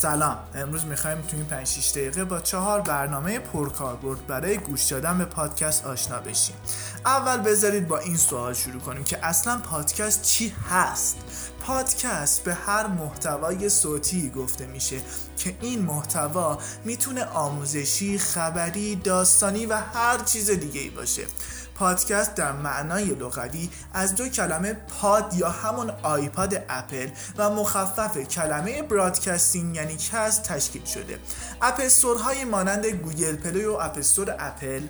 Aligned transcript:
سلام. 0.00 0.36
امروز 0.54 0.84
می‌خوایم 0.84 1.20
تو 1.20 1.36
این 1.36 1.46
5 1.46 1.66
6 1.66 1.90
دقیقه 1.90 2.24
با 2.24 2.40
چهار 2.40 2.80
برنامه 2.80 3.38
پرکاربرد 3.38 4.26
برای 4.26 4.58
گوش 4.58 4.84
دادن 4.84 5.18
به 5.18 5.24
پادکست 5.24 5.86
آشنا 5.86 6.20
بشیم. 6.20 6.56
اول 7.06 7.36
بذارید 7.36 7.88
با 7.88 7.98
این 7.98 8.16
سوال 8.16 8.54
شروع 8.54 8.80
کنیم 8.80 9.04
که 9.04 9.26
اصلا 9.26 9.58
پادکست 9.58 10.22
چی 10.22 10.54
هست؟ 10.70 11.16
پادکست 11.66 12.44
به 12.44 12.54
هر 12.54 12.86
محتوای 12.86 13.68
صوتی 13.68 14.30
گفته 14.30 14.66
میشه 14.66 15.00
که 15.36 15.56
این 15.60 15.82
محتوا 15.82 16.58
می‌تونه 16.84 17.24
آموزشی، 17.24 18.18
خبری، 18.18 18.96
داستانی 18.96 19.66
و 19.66 19.76
هر 19.76 20.18
چیز 20.18 20.50
دیگه 20.50 20.80
ای 20.80 20.90
باشه. 20.90 21.26
پادکست 21.74 22.34
در 22.34 22.52
معنای 22.52 23.04
لغوی 23.04 23.70
از 23.94 24.14
دو 24.14 24.28
کلمه 24.28 24.72
پاد 24.72 25.34
یا 25.34 25.48
همون 25.50 25.90
آیپاد 26.02 26.64
اپل 26.68 27.08
و 27.38 27.50
مخفف 27.50 28.18
کلمه 28.18 28.82
broadcasting 28.82 29.76
یعنی 29.76 29.96
cast 29.96 30.42
تشکیل 30.42 30.84
شده. 30.84 31.18
app 31.62 31.87
store 31.87 32.28
های 32.28 32.44
مانند 32.44 32.86
Google 32.86 33.36
Play 33.36 33.64
و 33.64 33.72
App 33.72 33.96
Store 33.96 34.36
اپل 34.38 34.82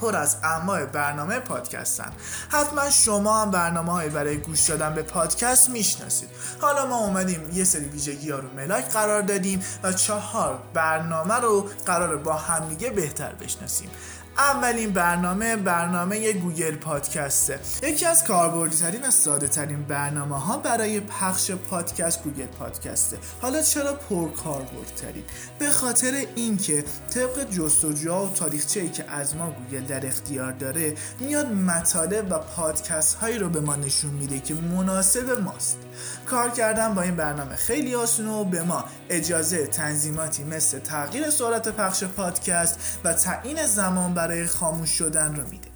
پر 0.00 0.16
از 0.16 0.36
انواع 0.44 0.84
برنامه 0.84 1.38
پادکستن. 1.38 2.12
حتما 2.48 2.90
شما 2.90 3.42
هم 3.42 3.50
برنامه 3.50 3.92
های 3.92 4.08
برای 4.08 4.36
گوش 4.36 4.60
دادن 4.60 4.94
به 4.94 5.02
پادکست 5.02 5.70
می‌شناسید. 5.70 6.28
حالا 6.60 6.86
ما 6.86 6.96
اومدیم 6.96 7.50
یه 7.52 7.64
سری 7.64 7.84
ویژگی 7.84 8.30
ها 8.30 8.38
رو 8.38 8.48
ملاک 8.56 8.88
قرار 8.88 9.22
دادیم 9.22 9.64
و 9.82 9.92
چهار 9.92 10.58
برنامه 10.74 11.34
رو 11.34 11.68
قرار 11.86 12.16
با 12.16 12.34
همدیگه 12.34 12.90
بهتر 12.90 13.32
بشناسیم. 13.32 13.90
اولین 14.38 14.90
برنامه 14.90 15.56
برنامه 15.56 16.32
Google 16.32 16.76
Podcast 16.76 17.41
ه. 17.41 17.60
یکی 17.82 18.06
از 18.06 18.24
کاربردی 18.24 18.76
ترین 18.76 19.08
و 19.08 19.10
ساده 19.10 19.48
ترین 19.48 19.82
برنامه 19.82 20.38
ها 20.40 20.58
برای 20.58 21.00
پخش 21.00 21.50
پادکست 21.50 22.22
Google 22.22 22.46
Podcast 22.46 23.02
ه. 23.02 23.18
حالا 23.42 23.62
چرا 23.62 23.92
پر 23.92 24.28
کاربرد 24.30 24.92
ترین 24.96 25.24
به 25.58 25.70
خاطر 25.70 26.24
اینکه 26.36 26.84
طبق 27.14 27.50
جستجوها 27.50 28.26
و 28.26 28.32
تاریخچه 28.34 28.80
ای 28.80 28.88
که 28.88 29.10
از 29.10 29.36
ما 29.36 29.50
گوگل 29.50 29.84
در 29.84 30.06
اختیار 30.06 30.52
داره 30.52 30.94
میاد 31.20 31.46
مطالب 31.52 32.32
و 32.32 32.38
پادکست 32.38 33.14
هایی 33.14 33.38
رو 33.38 33.48
به 33.48 33.60
ما 33.60 33.76
نشون 33.76 34.10
میده 34.10 34.40
که 34.40 34.54
مناسب 34.54 35.30
ماست. 35.30 35.78
کار 36.26 36.50
کردن 36.50 36.94
با 36.94 37.02
این 37.02 37.16
برنامه 37.16 37.56
خیلی 37.56 37.94
آسونه 37.94 38.30
و 38.30 38.44
به 38.44 38.62
ما 38.62 38.84
اجازه 39.08 39.66
تنظیماتی 39.66 40.44
مثل 40.44 40.78
تغییر 40.78 41.30
سرعت 41.30 41.68
پخش 41.68 42.04
پادکست 42.04 42.98
و 43.04 43.12
تعیین 43.12 43.66
زمان 43.66 44.14
برای 44.14 44.27
خاموش 44.46 44.90
شدن 44.90 45.34
رو 45.34 45.48
میده. 45.48 45.68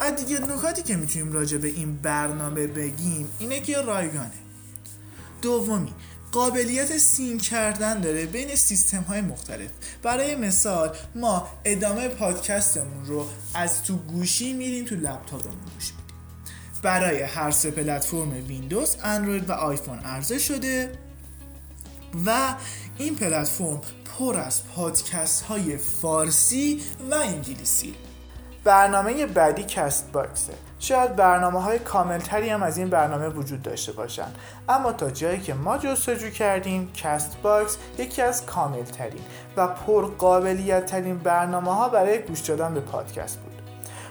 از 0.00 0.16
دیگه 0.16 0.38
نکاتی 0.38 0.82
که 0.82 0.96
می‌تونیم 0.96 1.32
راجع 1.32 1.58
به 1.58 1.68
این 1.68 1.96
برنامه 1.96 2.66
بگیم 2.66 3.28
اینه 3.38 3.60
که 3.60 3.82
رایگانه. 3.82 4.30
دومی 5.42 5.94
قابلیت 6.32 6.98
sync 6.98 7.38
کردن 7.38 8.00
داره 8.00 8.26
بین 8.26 8.56
سیستم 8.56 9.00
های 9.00 9.20
مختلف. 9.20 9.70
برای 10.02 10.34
مثال 10.34 10.96
ما 11.14 11.48
ادامه 11.64 12.08
پادکستمون 12.08 13.06
رو 13.06 13.28
از 13.54 13.82
تو 13.82 13.96
گوشی 13.96 14.52
میریم 14.52 14.84
تو 14.84 14.94
لپتاپمون 14.94 15.54
گوش 15.74 15.92
میدیم. 15.92 16.16
برای 16.82 17.22
هر 17.22 17.50
سه 17.50 17.70
پلتفرم 17.70 18.32
ویندوز، 18.48 18.96
اندروید 19.02 19.50
و 19.50 19.52
آیفون 19.52 19.98
عرضه 19.98 20.38
شده 20.38 20.98
و 22.26 22.54
این 22.98 23.16
پلتفرم 23.16 23.80
پر 24.18 24.36
از 24.36 24.68
پادکست 24.68 25.44
های 25.44 25.76
فارسی 25.76 26.82
و 27.10 27.14
انگلیسی. 27.14 27.94
برنامه 28.64 29.26
بعدی 29.26 29.62
CastBox 29.62 30.12
ه 30.12 30.52
شاید 30.78 31.16
برنامه 31.16 31.62
های 31.62 31.78
کاملتری 31.78 32.48
هم 32.48 32.62
از 32.62 32.78
این 32.78 32.90
برنامه 32.90 33.28
وجود 33.28 33.62
داشته 33.62 33.92
باشن. 33.92 34.28
اما 34.68 34.92
تا 34.92 35.10
جایی 35.10 35.40
که 35.40 35.54
ما 35.54 35.78
جستجو 35.78 36.30
کردیم 36.30 36.92
CastBox 36.92 37.76
یکی 37.98 38.22
از 38.22 38.46
کاملترین 38.46 39.22
و 39.56 39.68
پرقابلیت 39.68 40.86
ترین 40.86 41.18
برنامه 41.18 41.74
ها 41.74 41.88
برای 41.88 42.18
گوش 42.18 42.40
دادن 42.40 42.74
به 42.74 42.80
پادکست 42.80 43.38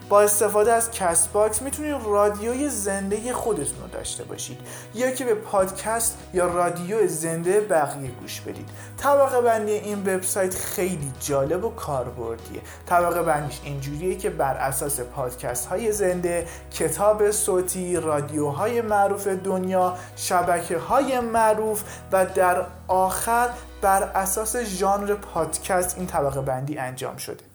با 0.10 0.22
استفاده 0.22 0.74
از 0.74 0.92
CastBox 0.92 1.62
می‌تونید 1.62 1.96
رادیوی 2.06 2.70
زنده 2.70 3.34
خودتون 3.34 3.82
رو 3.82 3.88
داشته 3.88 4.24
باشید. 4.24 4.60
یا 4.96 5.12
که 5.12 5.26
به 5.26 5.36
پادکست 5.36 6.18
یا 6.34 6.46
رادیو 6.46 7.08
زنده 7.08 7.62
بقیه 7.62 8.12
گوش 8.12 8.42
بدید. 8.42 8.70
طبقه 8.98 9.42
بندی 9.42 9.72
این 9.72 10.00
وبسایت 10.00 10.56
خیلی 10.56 11.12
جالب 11.20 11.66
و 11.66 11.70
کاربردیه. 11.70 12.62
طبقه 12.86 13.24
بندیش 13.24 13.62
اینجوریه 13.64 14.16
که 14.16 14.30
بر 14.30 14.56
اساس 14.56 15.00
پادکست 15.00 15.66
های 15.66 15.92
زنده 15.92 16.48
کتاب 16.72 17.32
صوتی 17.32 17.96
رادیوهای 17.96 18.82
معروف 18.82 19.28
دنیا 19.28 19.98
شبکه 20.16 20.78
های 20.78 21.20
معروف 21.20 21.84
و 22.12 22.26
در 22.26 22.66
آخر 22.88 23.50
بر 23.82 24.04
اساس 24.04 24.58
ژانر 24.58 25.14
پادکست 25.14 25.98
این 25.98 26.08
طبقه 26.08 26.42
بندی 26.42 26.78
انجام 26.78 27.18
شده. 27.18 27.53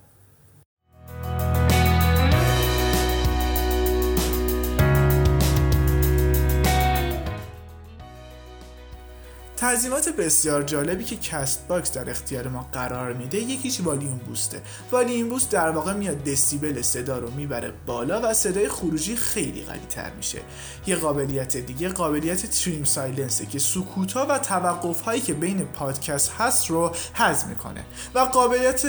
تنظیمات 9.58 10.08
بسیار 10.08 10.62
جالبی 10.62 11.04
که 11.04 11.16
CastBox 11.16 11.92
در 11.92 12.10
اختیار 12.10 12.48
ما 12.48 12.68
قرار 12.72 13.12
میده 13.12 13.38
یکیش 13.38 13.80
volume 13.80 14.16
boost 14.16 14.54
ه 14.54 14.62
volume 14.90 15.28
boost 15.28 15.50
در 15.50 15.70
واقع 15.70 15.92
میاد 15.92 16.24
دسیبل 16.24 16.82
صدا 16.82 17.18
رو 17.18 17.30
می‌بره 17.30 17.72
بالا 17.86 18.20
و 18.24 18.34
صدای 18.34 18.68
خروجی 18.68 19.16
خیلی 19.16 19.62
قوی 19.62 19.78
تر 19.88 20.10
میشه. 20.10 20.38
یه 20.86 20.96
قابلیت 20.96 21.56
دیگه 21.56 21.88
قابلیت 21.88 22.46
تریم 22.50 22.84
سایلنسه 22.84 23.46
که 23.46 23.58
سکوتا 23.58 24.26
و 24.26 24.38
توقف 24.38 25.00
هایی 25.00 25.20
که 25.20 25.34
بین 25.34 25.64
پادکست 25.64 26.32
هست 26.38 26.70
رو 26.70 26.92
حذف 27.14 27.46
می‌کنه 27.46 27.84
و 28.14 28.18
قابلیت 28.18 28.82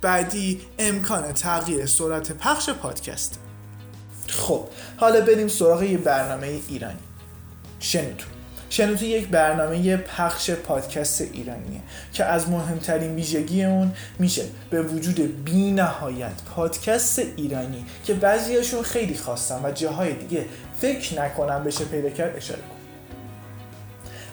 بعدی 0.00 0.60
امکان 0.78 1.32
تغییر 1.32 1.86
سرعت 1.86 2.32
پخش 2.32 2.70
پادکست. 2.70 3.38
خب 4.28 4.68
حالا 4.96 5.20
بریم 5.20 5.48
سراغ 5.48 5.82
یه 5.82 5.98
برنامه 5.98 6.60
ایرانی. 6.68 6.98
شنیدون 7.80 8.35
شنوتو 8.70 9.04
یک 9.04 9.28
برنامه 9.28 9.96
پخش 9.96 10.50
پادکست 10.50 11.20
ایرانیه 11.20 11.80
که 12.12 12.24
از 12.24 12.50
مهمترین 12.50 13.14
ویژگی 13.14 13.64
اون 13.64 13.92
میشه 14.18 14.42
به 14.70 14.82
وجود 14.82 15.44
بی 15.44 15.70
نهایت 15.70 16.42
پادکست 16.56 17.18
ایرانی 17.18 17.86
که 18.04 18.14
بعضیاشون 18.14 18.82
خیلی 18.82 19.14
خواستن 19.14 19.60
و 19.64 19.72
جاهای 19.72 20.12
دیگه 20.12 20.44
فکر 20.80 21.22
نکنم 21.22 21.64
بشه 21.64 21.84
پیدا 21.84 22.10
کرد 22.10 22.36
اشاره 22.36 22.60
کن 22.60 22.76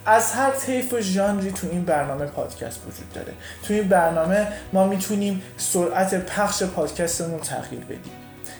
از 0.05 0.31
هر 0.31 0.51
طیف 0.51 0.94
و 0.94 1.01
ژانری 1.01 1.51
تو 1.51 1.67
این 1.71 1.85
برنامه 1.85 2.25
پادکست 2.25 2.79
وجود 2.88 3.13
داره. 3.13 3.33
تو 3.67 3.73
این 3.73 3.88
برنامه 3.88 4.47
ما 4.73 4.88
می‌تونیم 4.88 5.41
سرعت 5.57 6.25
پخش 6.25 6.63
پادکستمون 6.63 7.39
تغییر 7.39 7.83
بدیم. 7.83 8.13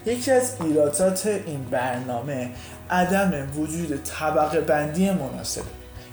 یکی 0.06 0.32
از 0.32 0.56
ایرادات 0.62 1.28
این 1.28 1.64
برنامه 1.72 2.50
عدم 2.90 3.34
وجود 3.58 4.04
طبقه 4.04 4.62
بندی 4.62 5.10
مناسب. 5.12 5.62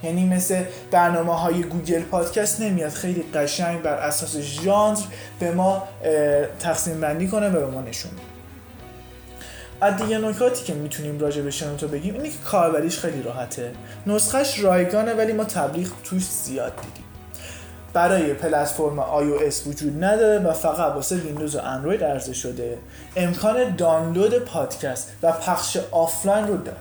یعنی 0.02 0.24
مثل 0.24 0.64
برنامه 0.90 1.38
های 1.38 1.62
گوگل 1.62 2.02
پادکست 2.02 2.60
نمیاد. 2.60 2.90
خیلی 2.90 3.24
قشنگ 3.34 3.82
بر 3.82 3.94
اساس 3.94 4.36
ژانر 4.36 4.98
به 5.40 5.52
ما 5.52 5.88
تقسیم 6.58 7.00
بندی 7.00 7.28
کنه 7.28 7.48
و 7.48 7.52
به 7.52 7.66
ما 7.66 7.80
نشون 7.80 8.10
از 9.80 9.96
دیگه 9.96 10.18
نکاتی 10.18 10.64
که 10.64 10.74
می‌تونیم 10.74 11.18
راجع 11.18 11.42
به 11.42 11.50
شنوتو 11.50 11.88
بگیم 11.88 12.14
اینه 12.14 12.28
که 12.28 12.38
کاربریش 12.44 12.98
خیلی 12.98 13.22
راحته. 13.22 13.72
نسخش 14.06 14.60
رایگانه 14.60 15.14
ولی 15.14 15.32
ما 15.32 15.44
تبلیغ 15.44 15.88
توش 16.04 16.22
زیاد 16.22 16.76
دیدیم. 16.76 17.04
برای 17.92 18.34
پلتفرم 18.34 19.00
iOS 19.00 19.66
وجود 19.66 20.04
نداره 20.04 20.38
و 20.38 20.52
فقط 20.52 20.92
واسه 20.94 21.16
ویندوز 21.16 21.56
و 21.56 21.60
اندروید 21.60 22.04
عرضه 22.04 22.32
شده. 22.32 22.78
امکان 23.16 23.76
دانلود 23.76 24.38
پادکست 24.38 25.12
و 25.22 25.32
پخش 25.32 25.76
آفلاین 25.90 26.48
رو 26.48 26.56
داره. 26.56 26.78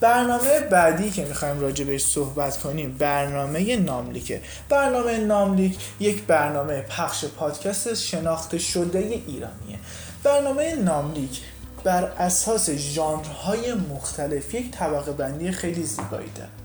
برنامه 0.00 0.60
بعدی 0.60 1.10
که 1.10 1.24
می‌خوایم 1.24 1.60
راجع 1.60 1.84
بهش 1.84 2.04
صحبت 2.04 2.58
کنیم 2.58 2.96
برنامه 2.98 3.76
ناملیکه 3.76 4.40
برنامه 4.68 5.18
ناملیک 5.18 5.78
یک 6.00 6.22
برنامه 6.22 6.80
پخش 6.80 7.24
پادکست 7.24 7.94
شناخته 7.94 8.58
شده 8.58 8.98
ایرانیه. 8.98 9.78
برنامه 10.24 10.74
ناملیک 10.74 11.40
بر 11.84 12.04
اساس 12.04 12.70
ژانرهای 12.70 13.74
مختلف 13.74 14.54
یک 14.54 14.70
طبقه 14.70 15.12
بندی 15.12 15.50
خیلی 15.50 15.82
زیبایی 15.82 16.30
داره. 16.36 16.61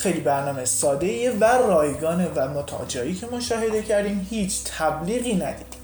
خیلی 0.00 0.20
برنامه 0.20 0.64
ساده 0.64 1.32
و 1.32 1.44
رایگانه 1.44 2.28
و 2.36 2.48
ما 2.48 2.61
تا 2.61 2.74
جایی 2.74 3.14
که 3.14 3.26
مشاهده 3.26 3.82
کردیم 3.82 4.26
هیچ 4.30 4.64
تبلیغی 4.64 5.34
ندیدیم. 5.34 5.80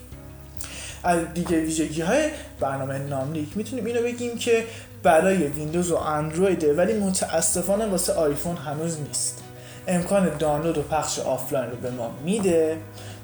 از 1.04 1.34
دیگه 1.34 1.60
ویژگی 1.60 2.00
های 2.00 2.30
برنامه 2.60 2.98
ناملیک 2.98 3.56
می‌تونیم 3.56 3.84
اینو 3.84 4.02
بگیم 4.02 4.38
که 4.38 4.66
برای 5.02 5.36
ویندوز 5.36 5.90
و 5.90 5.96
اندرویده 5.96 6.74
ولی 6.74 6.92
متاسفانه 6.92 7.86
واسه 7.86 8.12
آیفون 8.12 8.56
هنوز 8.56 9.00
نیست. 9.00 9.42
امکان 9.88 10.36
دانلود 10.38 10.78
و 10.78 10.82
پخش 10.82 11.18
آفلاین 11.18 11.70
رو 11.70 11.76
به 11.76 11.90
ما 11.90 12.10
میده 12.24 12.78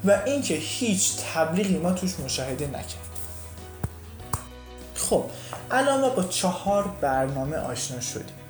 و 0.04 0.18
اینکه 0.26 0.54
هیچ 0.54 1.12
تبلیغی 1.34 1.78
ما 1.78 1.92
توش 1.92 2.20
مشاهده 2.24 2.66
نکرد. 2.66 3.12
خب 4.94 5.24
الان 5.70 6.00
ما 6.00 6.08
با 6.08 6.22
چهار 6.22 6.84
برنامه 7.00 7.56
آشنا 7.56 8.00
شدیم. 8.00 8.41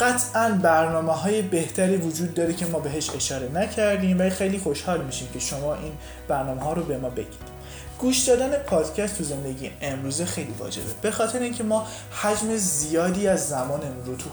قطعا 0.00 0.58
برنامه 0.62 1.12
های 1.12 1.42
بهتری 1.42 1.96
وجود 1.96 2.34
داره 2.34 2.52
که 2.52 2.66
ما 2.66 2.78
بهش 2.78 3.10
اشاره 3.10 3.48
نکردیم 3.52 4.20
و 4.20 4.30
خیلی 4.30 4.58
خوشحال 4.58 5.04
میشیم 5.04 5.28
که 5.32 5.38
شما 5.38 5.74
این 5.74 5.92
برنامه 6.28 6.62
ها 6.62 6.72
رو 6.72 6.82
به 6.82 6.98
ما 6.98 7.10
بگید. 7.10 7.56
گوش 7.98 8.18
دادن 8.18 8.56
پادکست 8.56 9.18
تو 9.18 9.24
زندگی 9.24 9.70
امروزه 9.80 10.24
خیلی 10.24 10.54
واجبه. 10.58 10.84
به 11.02 11.10
خاطر 11.10 11.38
اینکه 11.38 11.64
ما 11.64 11.86
حجم 12.22 12.56
زیادی 12.56 13.28
از 13.28 13.48
زمانمون 13.48 14.04
رو 14.06 14.16
تو 14.16 14.30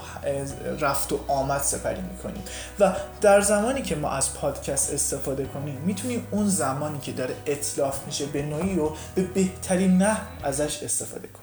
رفت 0.79 1.11
و 1.11 1.19
آمد 1.27 1.61
سپری 1.61 2.01
می‌کنیم 2.01 2.43
و 2.79 2.93
در 3.21 3.41
زمانی 3.41 3.81
که 3.81 3.95
ما 3.95 4.09
از 4.09 4.33
پادکست 4.33 4.93
استفاده 4.93 5.45
کنیم 5.45 5.77
می‌تونیم 5.85 6.27
اون 6.31 6.49
زمانی 6.49 6.99
که 6.99 7.11
داره 7.11 7.35
اطلاف 7.45 8.05
میشه 8.05 8.25
به 8.25 8.41
نوعی 8.41 8.75
رو 8.75 8.95
به 9.15 9.21
بهترین 9.21 9.97
نه 9.97 10.17
ازش 10.43 10.83
استفاده 10.83 11.27
کنیم. 11.27 11.42